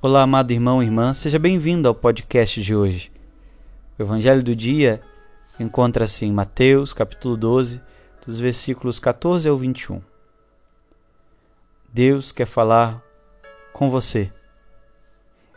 Olá, 0.00 0.22
amado 0.22 0.52
irmão 0.52 0.80
e 0.80 0.86
irmã, 0.86 1.12
seja 1.12 1.40
bem-vindo 1.40 1.88
ao 1.88 1.94
podcast 1.94 2.62
de 2.62 2.72
hoje. 2.72 3.10
O 3.98 4.02
evangelho 4.02 4.44
do 4.44 4.54
dia 4.54 5.02
encontra-se 5.58 6.24
em 6.24 6.30
Mateus, 6.30 6.92
capítulo 6.92 7.36
12, 7.36 7.82
dos 8.24 8.38
versículos 8.38 9.00
14 9.00 9.48
ao 9.48 9.56
21. 9.56 10.00
Deus 11.92 12.30
quer 12.30 12.46
falar 12.46 13.02
com 13.72 13.90
você. 13.90 14.30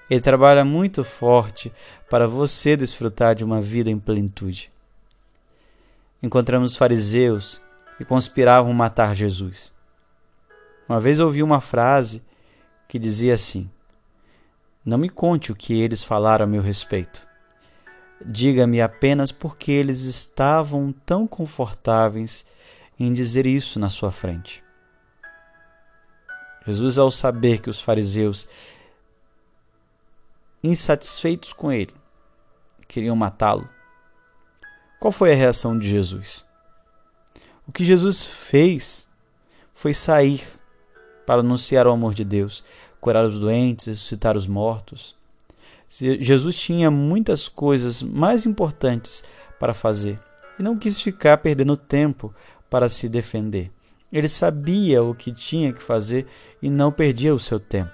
Ele 0.09 0.19
trabalha 0.19 0.65
muito 0.65 1.03
forte 1.03 1.71
para 2.09 2.27
você 2.27 2.75
desfrutar 2.75 3.35
de 3.35 3.43
uma 3.43 3.61
vida 3.61 3.91
em 3.91 3.99
plenitude. 3.99 4.71
Encontramos 6.23 6.71
os 6.71 6.77
fariseus 6.77 7.61
que 7.95 8.03
conspiravam 8.03 8.73
matar 8.73 9.15
Jesus. 9.15 9.71
Uma 10.89 10.99
vez 10.99 11.19
ouvi 11.19 11.43
uma 11.43 11.61
frase 11.61 12.23
que 12.87 12.97
dizia 12.97 13.35
assim: 13.35 13.69
não 14.83 14.97
me 14.97 15.09
conte 15.09 15.51
o 15.51 15.55
que 15.55 15.79
eles 15.79 16.03
falaram 16.03 16.45
a 16.45 16.47
meu 16.47 16.61
respeito. 16.61 17.27
Diga-me 18.25 18.81
apenas 18.81 19.31
porque 19.31 19.71
eles 19.71 20.01
estavam 20.01 20.91
tão 21.05 21.27
confortáveis 21.27 22.45
em 22.99 23.13
dizer 23.13 23.45
isso 23.45 23.79
na 23.79 23.89
sua 23.89 24.11
frente. 24.11 24.63
Jesus, 26.65 26.99
ao 26.99 27.09
saber 27.09 27.61
que 27.61 27.69
os 27.69 27.81
fariseus, 27.81 28.47
insatisfeitos 30.63 31.53
com 31.53 31.71
ele, 31.71 31.95
queriam 32.87 33.15
matá-lo, 33.15 33.67
qual 34.99 35.11
foi 35.11 35.31
a 35.31 35.35
reação 35.35 35.77
de 35.77 35.89
Jesus? 35.89 36.47
O 37.67 37.71
que 37.71 37.83
Jesus 37.83 38.23
fez 38.23 39.07
foi 39.73 39.93
sair 39.93 40.43
para 41.25 41.39
anunciar 41.39 41.87
o 41.87 41.91
amor 41.91 42.13
de 42.13 42.23
Deus, 42.23 42.63
curar 43.01 43.25
os 43.25 43.39
doentes, 43.39 43.87
ressuscitar 43.87 44.37
os 44.37 44.47
mortos. 44.47 45.15
Jesus 45.89 46.55
tinha 46.55 46.89
muitas 46.89 47.49
coisas 47.49 48.01
mais 48.01 48.45
importantes 48.45 49.23
para 49.59 49.73
fazer 49.73 50.17
e 50.57 50.63
não 50.63 50.77
quis 50.77 51.01
ficar 51.01 51.37
perdendo 51.39 51.75
tempo 51.75 52.33
para 52.69 52.87
se 52.87 53.09
defender. 53.09 53.69
Ele 54.13 54.27
sabia 54.27 55.03
o 55.03 55.15
que 55.15 55.33
tinha 55.33 55.73
que 55.73 55.81
fazer 55.81 56.27
e 56.61 56.69
não 56.69 56.91
perdia 56.91 57.33
o 57.33 57.39
seu 57.39 57.59
tempo. 57.59 57.91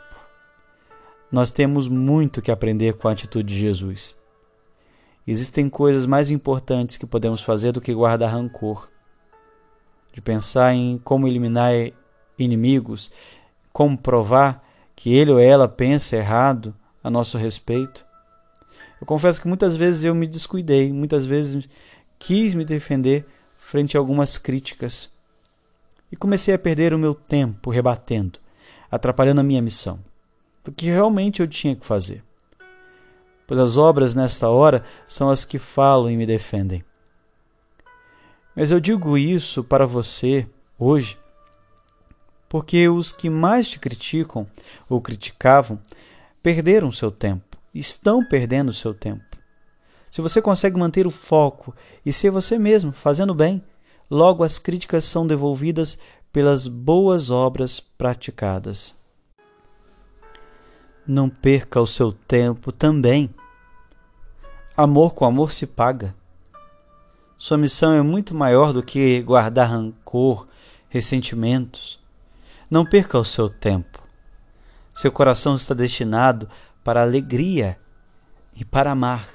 Nós 1.32 1.52
temos 1.52 1.88
muito 1.88 2.42
que 2.42 2.52
aprender 2.52 2.94
com 2.94 3.08
a 3.08 3.12
atitude 3.12 3.54
de 3.54 3.60
Jesus. 3.60 4.16
Existem 5.26 5.70
coisas 5.70 6.06
mais 6.06 6.32
importantes 6.32 6.98
que 6.98 7.06
podemos 7.06 7.42
fazer 7.42 7.72
do 7.72 7.82
que 7.82 7.94
guardar 7.94 8.32
rancor, 8.32 8.90
de 10.14 10.22
pensar 10.22 10.74
em 10.74 10.98
como 10.98 11.28
eliminar 11.28 11.74
inimigos, 12.38 13.12
como 13.74 13.98
provar 13.98 14.67
que 14.98 15.14
ele 15.14 15.32
ou 15.32 15.40
ela 15.40 15.68
pensa 15.68 16.18
errado 16.18 16.76
a 17.04 17.10
nosso 17.10 17.38
respeito. 17.38 18.04
Eu 19.00 19.06
confesso 19.06 19.40
que 19.40 19.48
muitas 19.48 19.76
vezes 19.76 20.04
eu 20.04 20.16
me 20.16 20.26
descuidei, 20.26 20.92
muitas 20.92 21.24
vezes 21.24 21.70
quis 22.18 22.56
me 22.56 22.66
defender 22.66 23.24
frente 23.60 23.96
a 23.96 24.00
algumas 24.00 24.40
críticas 24.40 25.08
e 26.12 26.18
comecei 26.18 26.52
a 26.52 26.58
perder 26.58 26.96
o 26.96 27.00
meu 27.00 27.14
tempo 27.14 27.70
rebatendo, 27.70 28.40
atrapalhando 28.90 29.40
a 29.40 29.44
minha 29.44 29.62
missão, 29.62 30.00
do 30.66 30.72
que 30.72 30.88
realmente 30.88 31.42
eu 31.42 31.48
tinha 31.48 31.76
que 31.76 31.86
fazer. 31.86 32.24
Pois 33.46 33.60
as 33.60 33.78
obras 33.78 34.16
nesta 34.16 34.50
hora 34.50 34.84
são 35.06 35.30
as 35.30 35.46
que 35.46 35.60
falam 35.60 36.10
e 36.10 36.18
me 36.18 36.26
defendem. 36.26 36.84
Mas 38.56 38.72
eu 38.72 38.80
digo 38.80 39.16
isso 39.16 39.64
para 39.64 39.86
você 39.86 40.48
hoje 40.80 41.20
porque 42.50 42.88
os 42.88 43.12
que 43.12 43.30
mais 43.30 43.68
te 43.68 43.80
criticam 43.80 44.48
ou 44.90 45.02
criticavam 45.02 45.80
perderam 46.42 46.92
seu 46.92 47.12
tempo, 47.12 47.58
estão 47.74 48.24
perdendo 48.24 48.72
seu 48.72 48.94
tempo. 48.94 49.24
Se 50.10 50.22
você 50.22 50.42
consegue 50.42 50.80
manter 50.80 51.06
o 51.06 51.12
foco 51.12 51.76
e 52.06 52.14
ser 52.14 52.30
você 52.30 52.58
mesmo, 52.58 52.92
fazendo 52.92 53.34
bem, 53.36 53.62
logo 54.10 54.44
as 54.44 54.58
críticas 54.58 55.04
são 55.06 55.28
devolvidas 55.28 55.98
pelas 56.32 56.68
boas 56.68 57.30
obras 57.30 57.80
praticadas. 57.80 58.96
Não 61.06 61.30
perca 61.30 61.82
o 61.82 61.88
seu 61.88 62.12
tempo 62.12 62.72
também. 62.72 63.30
Amor 64.76 65.14
com 65.14 65.26
amor 65.26 65.52
se 65.52 65.66
paga. 65.66 66.16
Sua 67.38 67.58
missão 67.58 67.94
é 67.94 68.02
muito 68.02 68.34
maior 68.34 68.74
do 68.74 68.82
que 68.82 69.22
guardar 69.22 69.70
rancor, 69.70 70.48
ressentimentos. 70.90 72.00
Não 72.70 72.86
perca 72.86 73.18
o 73.18 73.24
seu 73.24 73.50
tempo. 73.50 74.04
Seu 74.94 75.10
coração 75.10 75.56
está 75.56 75.74
destinado 75.74 76.50
para 76.84 77.02
alegria 77.02 77.80
e 78.54 78.66
para 78.66 78.92
amar. 78.92 79.26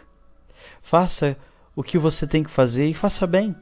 Faça 0.82 1.37
o 1.75 1.82
que 1.82 1.97
você 1.97 2.26
tem 2.26 2.43
que 2.43 2.50
fazer 2.50 2.87
e 2.88 2.94
faça 2.94 3.26
bem. 3.26 3.56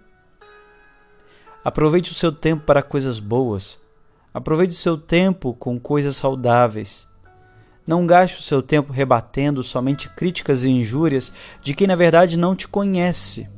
Aproveite 1.62 2.10
o 2.10 2.14
seu 2.14 2.32
tempo 2.32 2.64
para 2.64 2.82
coisas 2.82 3.20
boas. 3.20 3.78
Aproveite 4.34 4.72
o 4.72 4.76
seu 4.76 4.98
tempo 4.98 5.54
com 5.54 5.78
coisas 5.78 6.16
saudáveis. 6.16 7.06
Não 7.86 8.04
gaste 8.06 8.38
o 8.38 8.42
seu 8.42 8.60
tempo 8.62 8.92
rebatendo 8.92 9.62
somente 9.62 10.08
críticas 10.08 10.64
e 10.64 10.70
injúrias 10.70 11.32
de 11.62 11.74
quem 11.74 11.86
na 11.86 11.94
verdade 11.94 12.36
não 12.36 12.56
te 12.56 12.66
conhece. 12.66 13.48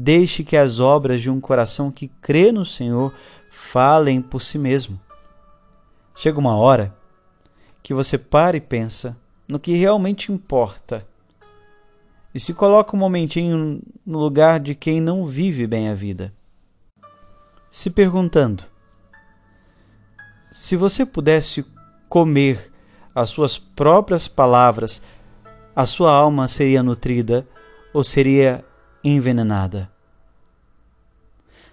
Deixe 0.00 0.44
que 0.44 0.56
as 0.56 0.78
obras 0.78 1.20
de 1.20 1.28
um 1.28 1.40
coração 1.40 1.90
que 1.90 2.06
crê 2.06 2.52
no 2.52 2.64
Senhor 2.64 3.12
falem 3.50 4.22
por 4.22 4.40
si 4.40 4.56
mesmo. 4.56 5.00
Chega 6.14 6.38
uma 6.38 6.56
hora 6.56 6.94
que 7.82 7.92
você 7.92 8.16
para 8.16 8.56
e 8.56 8.60
pensa 8.60 9.16
no 9.48 9.58
que 9.58 9.74
realmente 9.74 10.30
importa 10.30 11.04
e 12.32 12.38
se 12.38 12.54
coloca 12.54 12.94
um 12.94 12.98
momentinho 12.98 13.82
no 14.06 14.18
lugar 14.18 14.60
de 14.60 14.74
quem 14.74 15.00
não 15.00 15.26
vive 15.26 15.66
bem 15.66 15.88
a 15.88 15.94
vida, 15.94 16.32
se 17.70 17.90
perguntando: 17.90 18.62
se 20.52 20.76
você 20.76 21.04
pudesse 21.04 21.66
comer 22.08 22.70
as 23.14 23.30
suas 23.30 23.58
próprias 23.58 24.28
palavras, 24.28 25.02
a 25.74 25.84
sua 25.84 26.12
alma 26.12 26.46
seria 26.46 26.82
nutrida 26.82 27.44
ou 27.92 28.04
seria 28.04 28.64
envenenada? 29.08 29.90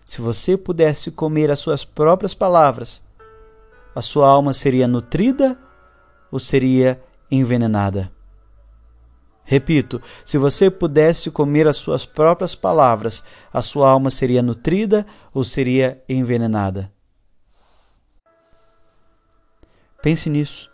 Se 0.06 0.22
você 0.22 0.56
pudesse 0.56 1.12
comer 1.12 1.50
as 1.50 1.60
suas 1.60 1.84
próprias 1.84 2.34
palavras, 2.34 3.02
a 3.96 4.02
sua 4.02 4.28
alma 4.28 4.54
seria 4.54 4.88
nutrida 4.88 5.58
ou 6.32 6.40
seria 6.40 7.02
envenenada? 7.32 8.12
Repito, 9.44 10.02
se 10.24 10.38
você 10.38 10.72
pudesse 10.72 11.30
comer 11.30 11.68
as 11.68 11.78
suas 11.78 12.06
próprias 12.06 12.56
palavras, 12.56 13.24
a 13.54 13.62
sua 13.62 13.90
alma 13.90 14.10
seria 14.10 14.42
nutrida 14.42 15.06
ou 15.34 15.44
seria 15.44 16.04
envenenada? 16.10 16.92
Pense 20.02 20.30
nisso, 20.30 20.70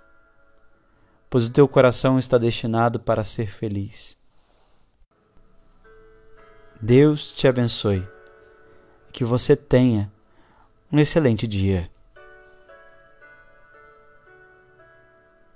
pois 1.29 1.45
o 1.45 1.51
teu 1.51 1.67
coração 1.67 2.19
está 2.19 2.37
destinado 2.37 2.99
para 2.99 3.23
ser 3.23 3.47
feliz. 3.47 4.20
Deus 6.83 7.31
te 7.31 7.47
abençoe 7.47 8.03
que 9.13 9.23
você 9.23 9.55
tenha 9.55 10.11
um 10.91 10.97
excelente 10.97 11.45
dia. 11.45 11.90